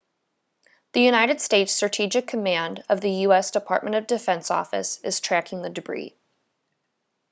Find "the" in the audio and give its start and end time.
0.93-0.99, 3.01-3.11, 5.61-5.69